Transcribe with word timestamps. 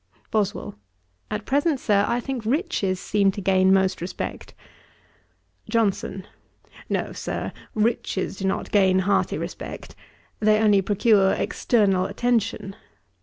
BOSWELL. 0.31 0.73
'At 1.29 1.45
present, 1.45 1.79
Sir, 1.79 2.05
I 2.07 2.19
think 2.19 2.43
riches 2.43 2.99
seem 2.99 3.29
to 3.33 3.39
gain 3.39 3.71
most 3.71 4.01
respect.' 4.01 4.55
JOHNSON. 5.69 6.25
'No, 6.89 7.11
Sir, 7.13 7.51
riches 7.75 8.37
do 8.37 8.47
not 8.47 8.71
gain 8.71 8.97
hearty 9.05 9.37
respect; 9.37 9.95
they 10.39 10.57
only 10.59 10.81
procure 10.81 11.33
external 11.33 12.05
attention. 12.07 12.75